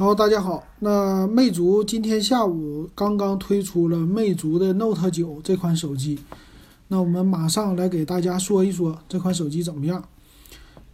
[0.00, 0.64] 好，大家好。
[0.78, 6.18] 那魅族今天下午刚刚推出了魅族的 Note 9这款手机，
[6.88, 10.02] 那我们马上来给大家说一说这款手机怎么样。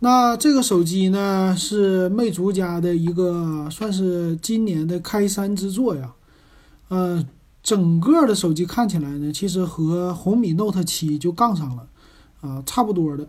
[0.00, 6.12] 那这个手机呢是魅族家的一个算是今年的开山之作呀。
[6.88, 7.24] 呃，
[7.62, 11.86] 整个的手机看起来呢，其实和红米 Note 7就杠上了，
[12.40, 13.28] 啊，差不多的。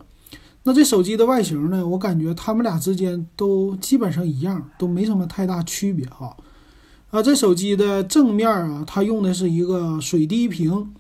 [0.68, 1.88] 那这手机的外形呢？
[1.88, 6.36] 我感觉它们俩之间都基本上一样，都没什么太大区别哈。
[7.10, 10.94] 啊，这手机的正面啊，它用的是一个水滴屏，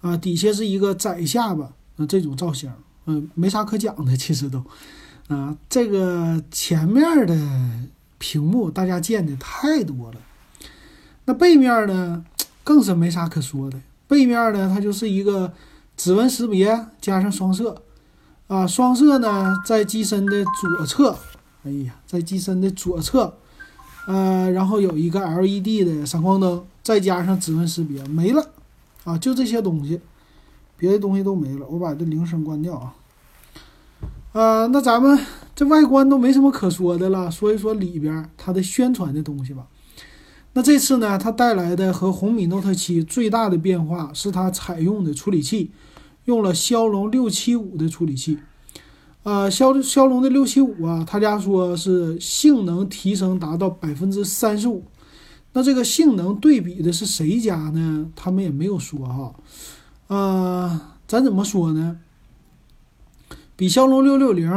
[0.00, 2.68] 啊，底下是一个窄下巴，啊，这种造型，
[3.06, 4.60] 嗯，没啥可讲的，其实都，
[5.28, 7.38] 啊，这个前面的
[8.18, 10.18] 屏幕大家见的太多了。
[11.26, 12.24] 那背面呢，
[12.64, 13.80] 更是没啥可说的。
[14.08, 15.52] 背面呢，它就是一个
[15.96, 17.80] 指纹识别加上双摄。
[18.52, 21.16] 啊，双摄呢，在机身的左侧，
[21.64, 23.38] 哎呀，在机身的左侧，
[24.06, 28.50] 呃，然后有一个 LED 的闪光灯，再加上指纹识别，没了，
[29.04, 30.02] 啊，就这些东西，
[30.76, 31.64] 别的东西都没了。
[31.66, 32.94] 我把这铃声关掉啊。
[34.32, 35.18] 呃，那咱们
[35.54, 39.66] 这外观都没什么可说的了，说一说里边它的宣传的东西吧。
[40.52, 45.70] 那这次呢，它带来的和红米 Note 7最大的变化是它采用的处理器。
[46.26, 48.38] 用了骁龙六七五的处理器，
[49.24, 54.84] 呃，骁骁龙的六七五啊，他家说是性能提升达到百分之三十五。
[55.52, 58.10] 那这个性能对比的是谁家呢？
[58.16, 59.34] 他们也没有说哈。
[60.08, 61.98] 呃，咱怎么说呢？
[63.54, 64.50] 比骁龙六六零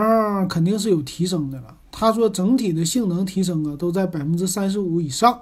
[0.47, 1.75] 肯定是有提升的了。
[1.91, 5.41] 他说整体的性能提升啊，都在百分之三十五以上，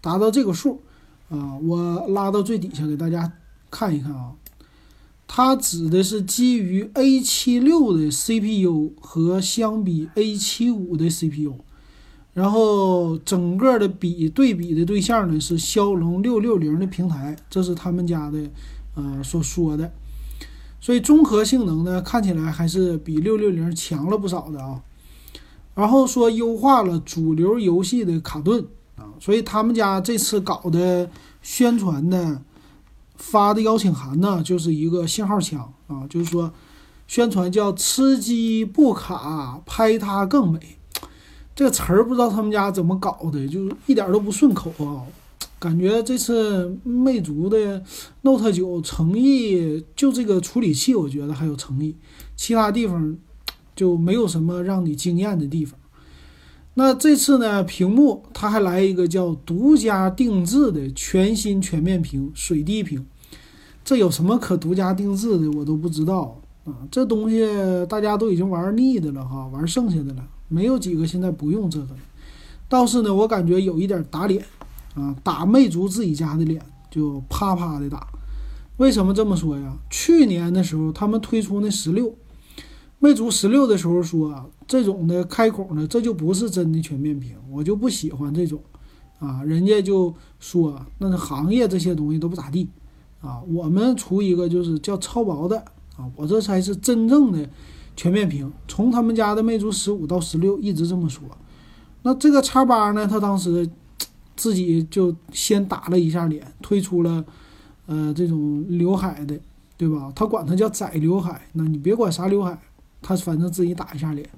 [0.00, 0.80] 达到这个数
[1.28, 1.56] 啊。
[1.62, 3.32] 我拉到最底下给大家
[3.68, 4.32] 看一看啊。
[5.32, 11.54] 它指的是基于 A 七六的 CPU 和相比 A 七五的 CPU，
[12.34, 18.40] 然后整个的比对比的对象呢是骁龙六六零的平台，这是他们家的
[18.96, 19.92] 呃所说的，
[20.80, 24.82] 所以综合性能呢看起来还是比六六零强了不少的啊。
[25.76, 31.08] 然后说优化了主流游戏的卡顿啊，所以他们家这次搞的
[31.40, 32.42] 宣传呢。
[33.20, 36.50] 发的邀请函呢，就是一个信号枪啊，就是说
[37.06, 40.58] 宣传叫“吃鸡不卡，拍它更美”。
[41.54, 45.04] 这个词儿不知道他们家怎么搞的，就一点都不顺口啊。
[45.58, 47.82] 感觉这次魅族的
[48.22, 51.94] Note 9诚意就这个处理器，我觉得还有诚意，
[52.34, 53.16] 其他地方
[53.76, 55.78] 就没有什么让你惊艳的地方。
[56.82, 63.04] 那这次呢，屏幕它还来一个叫独家定制的全新全面屏水滴屏，
[63.84, 65.50] 这有什么可独家定制的？
[65.50, 66.72] 我都不知道啊！
[66.90, 67.46] 这东西
[67.86, 71.88] 大家都已经玩腻的了哈，玩剩下的了，没有几个现在不用这个。
[72.66, 74.42] 倒是呢，我感觉有一点打脸
[74.94, 78.06] 啊，打魅族自己家的脸就啪啪的打。
[78.78, 79.76] 为什么这么说呀？
[79.90, 82.14] 去年的时候他们推出那十六。
[83.02, 88.62] 魅族十六的时候说，这种的开孔呢，这就不是真的全面屏，我就不喜欢这种，
[89.18, 92.68] 啊，人家就说那行业这些东西都不咋地，
[93.20, 95.58] 啊，我们出一个就是叫超薄的，
[95.96, 97.50] 啊，我这才是真正的
[97.96, 98.48] 全面屏。
[98.68, 101.24] 从他们家的魅族十五到十六一直这么说，
[102.02, 103.68] 那这个叉八呢，他当时
[104.36, 107.24] 自己就先打了一下脸，推出了
[107.86, 109.36] 呃这种刘海的，
[109.76, 110.12] 对吧？
[110.14, 112.56] 他管它叫窄刘海，那你别管啥刘海。
[113.02, 114.28] 他反正自己打一下脸，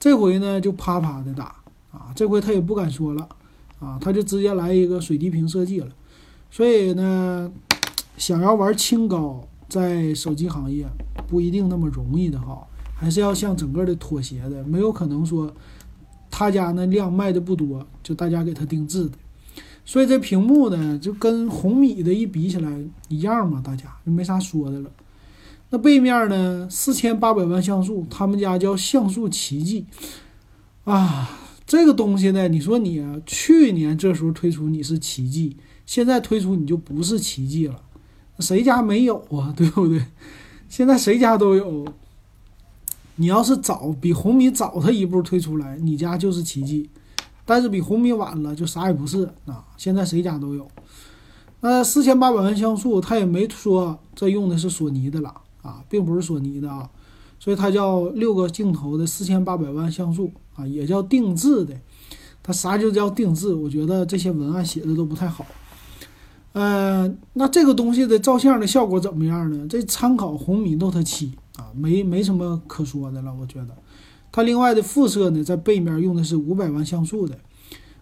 [0.00, 1.54] 这回呢就啪啪的打
[1.92, 2.10] 啊！
[2.16, 3.28] 这回他也不敢说了
[3.78, 5.88] 啊，他就直接来一个水滴屏设计了。
[6.50, 7.52] 所以呢，
[8.16, 10.88] 想要玩清高，在手机行业
[11.28, 15.52] 不一定那么容易的哈，还是要向整个的妥协的，没有可能说
[16.30, 19.12] 他家那量卖的不多，就大家给他定制的。
[19.84, 24.90] 所以这屏幕呢，就跟红米的一比起来一样嘛，大家就没啥说的了。
[25.70, 26.66] 那背面呢？
[26.68, 29.86] 四千八百万像素，他们家叫像素奇迹
[30.84, 31.38] 啊！
[31.64, 35.56] 这个东西呢，你说你去年这时候推出你是奇迹，
[35.86, 37.82] 现在推出你就不是奇迹了。
[38.40, 39.54] 谁家没有啊？
[39.56, 40.04] 对不对？
[40.68, 41.86] 现在谁家都有。
[43.14, 46.88] 你要是早比红米早他一步推出来，你家就是奇迹；
[47.44, 49.64] 但是比红米晚了，就啥也不是啊。
[49.76, 50.66] 现在谁家都有。
[51.60, 55.32] 那四千八百万像素，他也没说这用的是索尼的了。
[55.62, 56.88] 啊，并不是索尼的啊，
[57.38, 61.74] 所以它叫六个镜头的四千八百万像素啊，也叫定制的。
[62.42, 63.52] 它啥就叫定制？
[63.52, 65.44] 我觉得这些文案写的都不太好。
[66.52, 69.66] 呃，那这个东西的照相的效果怎么样呢？
[69.68, 73.32] 这参考红米 Note 7啊，没没什么可说的了。
[73.32, 73.68] 我觉得
[74.32, 77.38] 它另外的副摄呢，在背面用的是五百万像素的，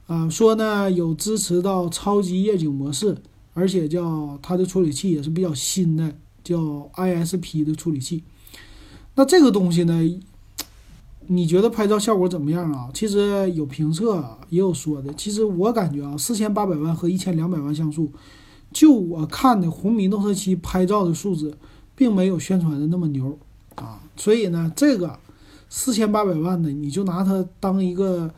[0.06, 3.18] 啊，说呢有支持到超级夜景模式，
[3.52, 6.14] 而且叫它的处理器也是比较新的，
[6.48, 8.22] 叫 ISP 的处理器。
[9.14, 10.20] 那这个东西呢，
[11.26, 12.88] 你觉得拍照效果怎么样啊？
[12.94, 18.10] 其实有评测也有说的，其实我感觉啊，四千八百万和一千两百万像素，
[18.72, 21.52] 就我看的红米 Note 7拍照的素质，
[21.94, 23.38] 并没有宣传的那么牛
[23.74, 24.00] 啊。
[24.16, 25.18] 所以呢，这个
[25.68, 28.30] 四千八百万的，你就拿它当一个。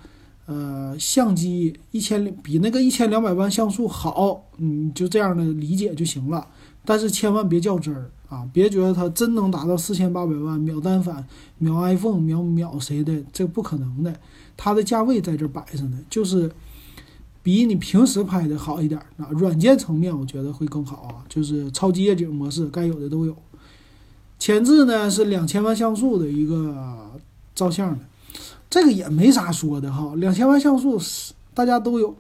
[0.46, 6.44] 呃，相机一千比那个一千两百万像素好，你就这样的理解就行了。
[6.90, 11.24] 但是千万别较真儿啊，别觉得它真能达到四千八百万秒单反、
[11.56, 14.12] 秒 iPhone、秒秒谁的，这不可能的。
[14.56, 16.50] 它的价位在这摆着呢，就是
[17.44, 19.28] 比你平时拍的好一点啊。
[19.30, 23.36] 软件层面我觉得会更好啊，就是超级夜景模式该有的都有。
[24.40, 26.76] 前置呢是两千万像素的一个
[27.54, 28.04] 照相的。
[28.68, 31.00] 这个也没啥说的哈，两千万像素
[31.54, 32.16] 大家都有，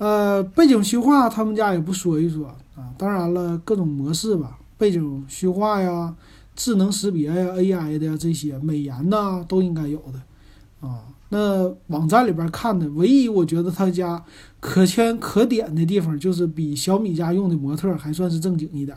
[0.00, 2.88] 呃，背景虚化他们家也不说一说啊。
[2.96, 6.16] 当然了，各种模式吧，背景虚化呀、
[6.56, 11.04] 智能识别呀、AI 的呀这些美颜呐，都应该有的啊。
[11.28, 14.24] 那网站里边看的，唯一我觉得他家
[14.58, 18.96] 可圈可点的地方，就是比小米家用的模特还算是正经一点，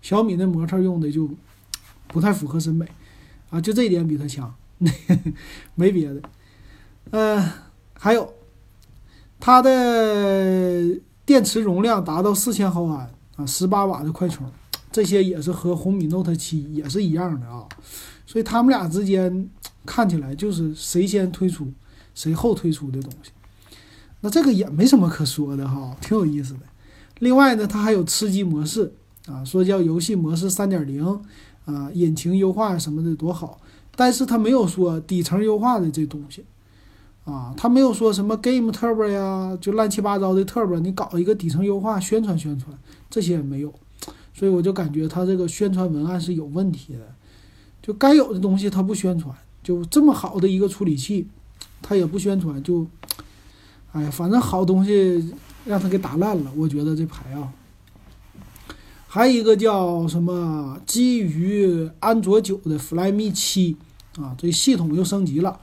[0.00, 1.28] 小米那模特用的就
[2.06, 2.86] 不太符合审美
[3.50, 4.54] 啊，就这一点比他强。
[5.74, 6.22] 没别的，
[7.10, 7.52] 呃，
[7.92, 8.32] 还有
[9.40, 14.46] 它的电池容量达到四千毫安啊，十八瓦的快充，
[14.90, 17.66] 这些也是和红米 Note 7也是一样的啊，
[18.26, 19.48] 所以他们俩之间
[19.86, 21.72] 看起来就是谁先推出
[22.14, 23.30] 谁后推出的东西，
[24.20, 26.60] 那这个也没什么可说的哈，挺有意思的。
[27.20, 28.92] 另外呢，它还有吃鸡模式
[29.26, 31.04] 啊，说叫游戏模式三点零
[31.64, 33.60] 啊，引擎优化什么的多好。
[33.94, 36.44] 但是它没有说底层优化的这东西，
[37.30, 42.76] 啊，他没有说什么 Game Turbo 呀，就乱七八糟的 Turbo，你搞一个底层优化宣传宣传，
[43.10, 43.72] 这些也没有，
[44.32, 47.00] 所以我就感觉他这个宣传文案是有问题的，
[47.82, 51.28] 就该有的东西他不宣传，就这么好的一个处理器，
[51.82, 52.86] 他也不宣传，就，
[53.92, 55.34] 哎呀，反正好东西
[55.66, 57.52] 让他给打烂了，我觉得这牌啊。
[59.06, 63.76] 还有一个叫什么基于安卓九的 Flyme 七。
[64.18, 65.60] 啊，这系统又升级了，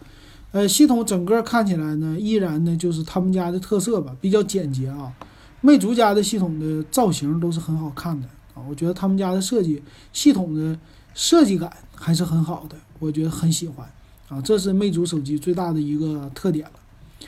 [0.55, 5.11] 呃，系统整个看起来呢，依然呢就是他们家的特色吧，比较简洁啊。
[5.59, 10.79] 魅族家的系统的造型都是很好看的啊，我觉得他们家的设计系统的
[11.13, 13.85] 设计感还是很好的，我觉得很喜欢
[14.29, 14.39] 啊。
[14.39, 17.27] 这是魅族手机最大的一个特点了。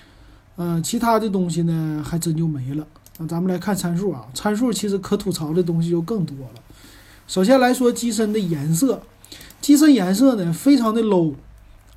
[0.56, 2.88] 嗯，其他的东西呢还真就没了。
[3.18, 6.62] 那咱们来看参数啊，参数其实可吐槽的东西就更多了。
[7.27, 9.01] 首先来说机身的颜色。
[9.59, 11.33] 机身颜色呢，非常的 low，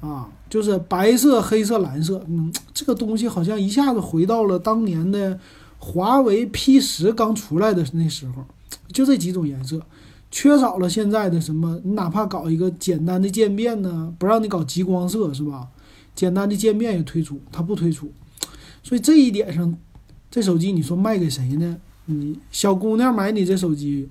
[0.00, 5.38] 啊，就是白色、黑色、蓝色，嗯，这个东西好像一下子回到了当年的
[5.78, 8.44] 华为 P 十刚出来的那时候，
[8.92, 9.80] 就这几种颜色，
[10.30, 15.68] 缺少了现在的什么，你哪怕搞一个简单的渐变呢，不让你搞极光色是吧？
[16.14, 18.10] 简单的渐变也推出，它不推出，
[18.82, 19.76] 所以这一点上，
[20.30, 21.76] 这手机你说卖给谁呢？
[22.06, 24.08] 你小姑娘买你这手机。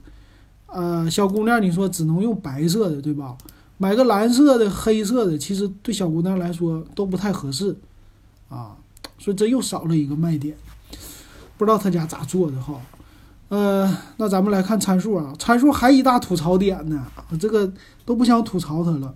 [0.71, 3.35] 呃，小姑娘，你说只能用白色的，对吧？
[3.81, 7.75] 买个蓝色的、黑色的，其实对小姑娘来说都不太合适，
[8.49, 8.75] 啊，
[9.17, 10.55] 所以这又少了一个卖点。
[11.57, 12.79] 不知道他家咋做的哈？
[13.47, 17.07] 呃，那咱们来看参数啊，参数还一大吐槽点呢，
[17.39, 17.71] 这个
[18.05, 19.15] 都不想吐槽它了。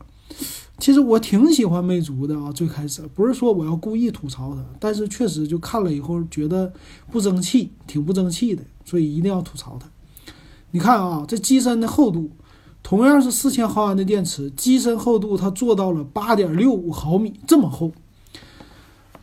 [0.80, 6.72] 其实我挺喜欢魅族的啊，最开始不是说我要故意吐槽它，但是确实就看了以后觉得
[7.12, 9.88] 不争气，挺不争气的，所以一定要吐槽它。
[10.72, 12.32] 你看啊，这机身的厚度，
[12.94, 17.92] 同样是四千毫安的电池，机身厚度它做到了八点六五毫米，这么厚。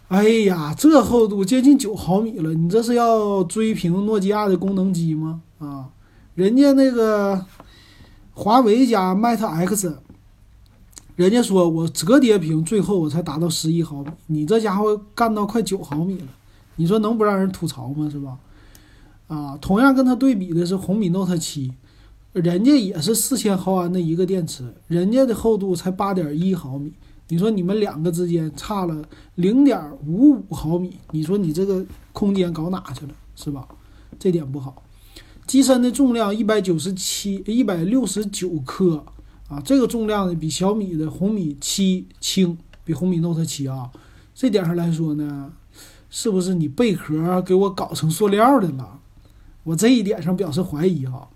[0.09, 5.43] 哎呀，这厚度接近九毫米了，你这是要追平诺基亚的功能机吗？
[5.61, 5.87] 啊，
[6.35, 7.47] 人家那个
[8.33, 10.01] 华为家 Mate X，
[11.15, 16.27] 人家说我折叠屏最后我才达到十一毫米，你这家伙干到快九毫米了，
[16.75, 18.11] 你说能不让人吐槽吗？
[18.11, 18.37] 是吧？
[19.29, 21.71] 啊，同样跟它对比的是红米 Note 7，
[22.33, 26.93] 人家也是四千毫安的一个电池，人家的厚度才八点一毫米。
[27.27, 33.67] 你说你们两个之间差了零点五五毫米，你说你这个空间搞哪去了，是吧？
[34.19, 34.83] 这点不好。
[35.45, 39.05] 机身的重量一百九十七一百六十九克
[39.49, 43.91] 啊，这个重量呢比小米的红米七轻，比红米 Note 7啊，
[44.35, 45.53] 这点上来说呢，
[46.09, 49.01] 是不是你贝壳给我搞成塑料的了？
[49.65, 51.29] 我这一点上表示怀疑哈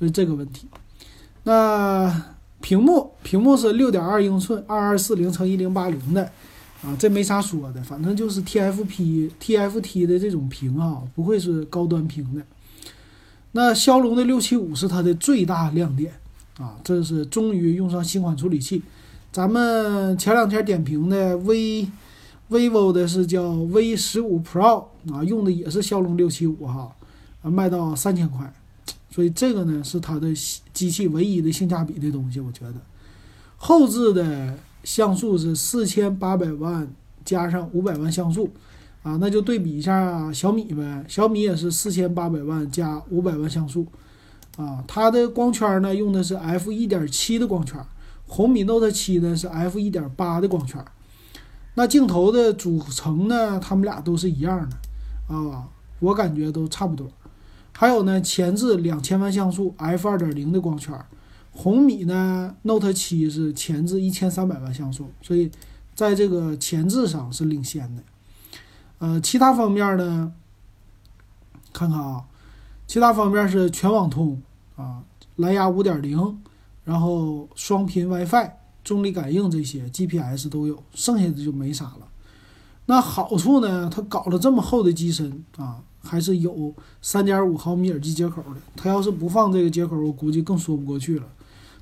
[0.00, 0.66] 是这个问题。
[1.44, 6.24] 那屏幕屏幕是六点二英寸，二二四零乘一零八零的，
[6.82, 12.42] 啊，这没啥说的，反正就是 TFP、TFT 的这种屏啊，不会是高端屏的。
[13.52, 16.12] 那骁龙的六七五是它的最大亮点
[16.58, 18.82] 啊，这是终于用上新款处理器。
[19.30, 21.88] 咱们前两天点评的 V
[22.50, 26.90] vivo 的是叫 V 十五 Pro 啊，用的也是骁龙六七五哈，
[27.42, 28.52] 卖到三千块，
[29.14, 30.34] 所以这个呢是它的
[30.72, 32.74] 机器唯一的性价比的东西，我觉得
[33.56, 34.58] 后置的。
[34.82, 36.86] 像素是四千八百万
[37.24, 38.50] 加上五百万像素，
[39.02, 41.02] 啊，那就对比一下小米呗。
[41.08, 43.86] 小米也是四千八百万加五百万像素，
[44.58, 47.82] 啊，它的光圈呢用的是 f 一点七的光圈，
[48.26, 50.84] 红米 Note 七呢是 f 一点八的光圈。
[51.76, 55.66] 那镜头的组成呢，它们俩都是一样的，啊，
[56.00, 57.08] 我感觉都差不多。
[57.76, 60.98] 还有呢，前置两千万像素 f 二点零的光圈。
[61.52, 65.50] 红米呢，Note 七是前置一千三百万像素，所以
[65.94, 68.02] 在这个前置上是领先的。
[68.98, 70.32] 呃，其他方面呢，
[71.72, 72.24] 看看啊，
[72.86, 74.40] 其他方面是全网通
[74.76, 75.02] 啊，
[75.36, 76.40] 蓝牙五点零，
[76.84, 78.50] 然后双频 WiFi、
[78.82, 82.08] 重力感应这些 GPS 都有，剩下的就没啥了。
[82.86, 88.60] 那好处呢，它搞了这么厚的机身啊，还是有三点五毫米耳机接口的。
[88.76, 91.26] 它要是不放这个接口，我估计更说不过去了。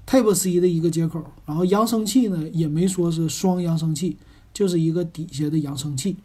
[0.06, 4.16] Type C 的一个接口，然后扬声器呢也没说是双扬声器，
[4.52, 6.16] 就是一个底下的扬声器，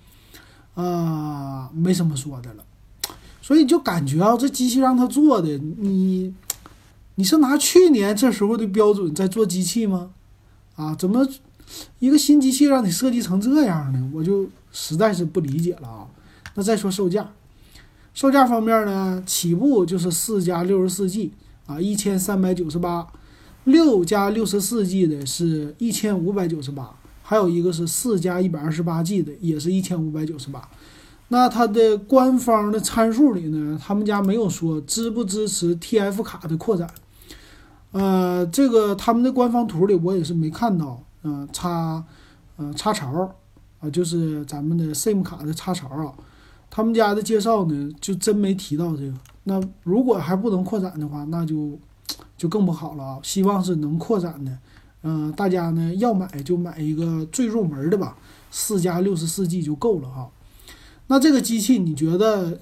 [0.74, 2.64] 啊，没什么说的了。
[3.42, 6.34] 所以就感觉啊，这机器让他做的，你
[7.16, 10.10] 你是拿去年这时候的标准在做机器吗？
[10.76, 11.28] 啊，怎么
[12.00, 14.12] 一个新机器让你设计成这样呢？
[14.14, 16.08] 我就实在是不理解了啊。
[16.56, 17.32] 那再说售价，
[18.18, 21.32] 售价方面呢，起步就是四加六十四 G
[21.68, 23.08] 啊，一千三百九十八。
[23.66, 30.68] 六加六十四 G 的是一千五百九十八，还有一个是四加一百二十八 G 的，也是一千五百九十八。
[31.28, 36.90] 那它的官方的参数里呢，他们家没有说支不支持 TF 卡的扩展。
[37.92, 41.04] 呃，这个他们的官方图里我也是没看到。
[41.22, 42.04] 嗯，插，
[42.56, 43.32] 呃，插槽
[43.80, 46.12] 啊，就是咱们的 SIM 卡的插槽啊。
[46.70, 49.14] 他们家的介绍呢，就真没提到这个。
[49.44, 51.78] 那如果还不能扩展的话，那就。
[52.38, 53.20] 就更不好了啊！
[53.24, 54.56] 希望是能扩展的，
[55.02, 58.16] 嗯，大家呢要买就买一个最入门的吧，
[58.52, 60.30] 四加六十四 G 就够了哈。
[61.08, 62.60] 那这个机器你觉得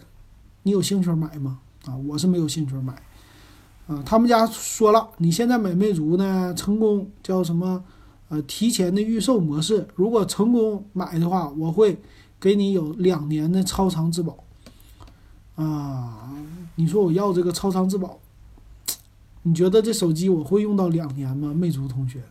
[0.64, 1.60] 你有兴趣买吗？
[1.86, 2.94] 啊，我是没有兴趣买。
[3.88, 7.84] 啊，他们家说了，你现在买魅族呢，成功叫什么？
[8.30, 12.02] 呃，提前的预售模式，如果成功买的话，我会
[12.46, 14.38] 给你有两年的超长质保。
[15.56, 16.30] 啊，
[16.76, 18.20] 你说我要这个超长质保？
[19.42, 21.52] 你觉得这手机我会用到两年吗？
[21.56, 22.22] 魅族同学，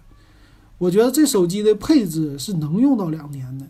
[0.78, 3.66] 我觉得这手机的配置是能用到两年的，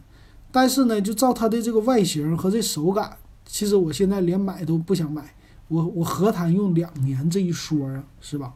[0.52, 5.34] 但是呢，就照它的这个外形和这手感，其实我现在连买都不想买，
[5.68, 8.52] 我我何谈用两年这一说啊，是吧？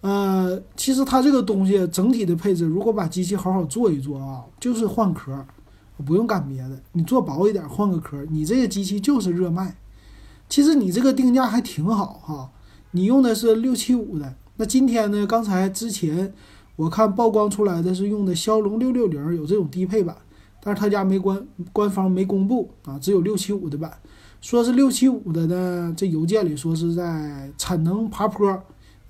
[0.00, 5.46] 呃，其实它这个东西整体的配置，如果把机器好好做一做啊，就是换壳，
[6.00, 9.76] 不用干别的，你做薄一点，换个壳，你这个机器就是热卖。
[10.48, 12.50] 其实你这个定价还挺好哈。
[12.92, 15.24] 你用的是六七五的，那今天呢？
[15.26, 16.34] 刚才之前
[16.74, 20.16] 我看曝光出来的是用的骁龙六六零，有这种低配版，
[20.60, 23.92] 但是他家没官官方没公布啊，只有六七五的版，
[24.40, 25.94] 说是六七五的呢。
[25.96, 28.60] 这邮件里说是在产能爬坡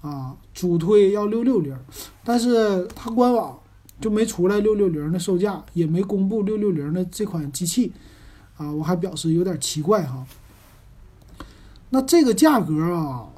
[0.02, 1.74] 啊，主推要六六零，
[2.22, 3.58] 但是他官网
[4.00, 7.92] 就没出来六六零的售价，也没公布六六零的这款机器
[8.56, 10.26] 啊，我还表示有点奇怪哈。
[11.90, 13.28] 那这个价格啊。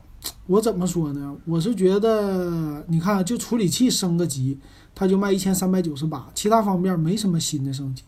[0.47, 1.37] 我怎么说呢？
[1.45, 4.57] 我是觉得，你看，就处理器升个级，
[4.95, 8.05] 它就卖一千三百九十八，其他方面没什么新的升级。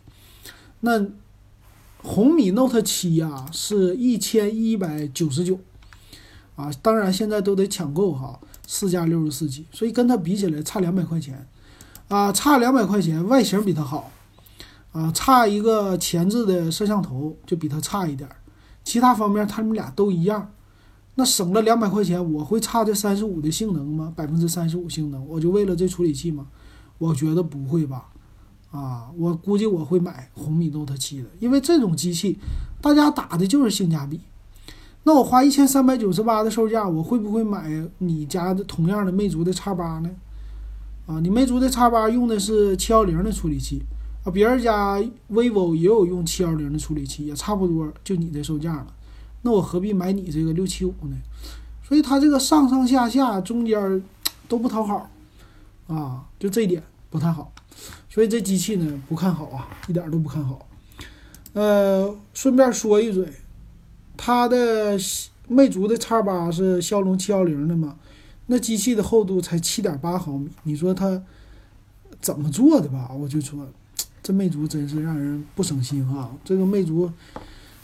[0.81, 1.05] 那
[2.03, 5.59] 红米 Note 七呀，是一千一百九十九
[6.55, 11.45] 啊，当然现在都得抢购哈，四加六十四 G，所以跟它比起来差两百块钱
[12.15, 14.09] 啊，差两百块钱，外形比它好
[14.93, 18.31] 啊，差一个前置的摄像头就比它差一点，
[18.85, 20.53] 其他方面他们俩都一样。
[21.17, 24.13] 那省了两百块钱，我会差这三十五的性能吗？
[24.15, 26.47] 百分之三十五性能，我就为了这处理器吗？
[26.99, 28.07] 我觉得不会吧。
[28.71, 32.39] 啊，我估计我会买红米 Note 七的，因为这种机器
[32.81, 34.21] 大家打的就是性价比。
[35.03, 37.69] 那我花一千三百九十八的售价，我会不会买
[37.99, 40.09] 你家的同样的魅族的叉八呢？
[41.07, 43.83] 啊，你魅族的叉八用的是七幺零的处理器
[44.25, 44.97] 啊，别人家
[45.31, 48.87] vivo 也有用七幺零的处理器，也差不多就你的售价了。
[49.43, 51.17] 那我何必买你这个六七五呢？
[51.87, 54.03] 所以它这个上上下下中间
[54.49, 55.11] 都不讨好，
[55.87, 57.53] 啊，就这一点不太好。
[58.09, 60.67] 所以这机器呢不看好啊，一点都不看好。
[61.53, 63.31] 呃，顺便说一嘴，
[64.17, 64.99] 它的
[65.49, 67.97] 魅族的叉八是骁龙七幺零的嘛？
[68.47, 71.23] 那机器的厚度才七点八毫米，你说它
[72.21, 73.11] 怎么做的吧？
[73.19, 73.67] 我就说，
[74.23, 76.31] 这魅族真是让人不省心啊！
[76.45, 77.11] 这个魅族，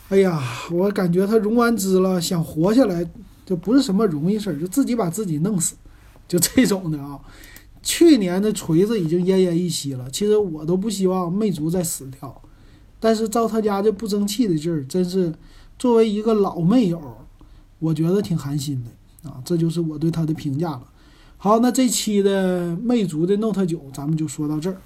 [0.08, 3.08] 哎呀，我感觉它融完资了，想活下来
[3.46, 5.74] 就不是什么容易事儿，就自己把自己弄死，
[6.28, 7.18] 就这种的啊。
[7.82, 12.42] 去年的锤子已经奄奄一息了，其实我都不希望魅族再死掉，
[12.98, 15.32] 但是照他家这不争气的劲儿，真是
[15.78, 17.16] 作为一个老魅友，
[17.78, 18.90] 我觉得挺寒心的。
[19.24, 20.82] 啊，这就是我对它的评价了。
[21.36, 24.76] 好，那这期的魅族的 Note 九，咱们就说到这儿。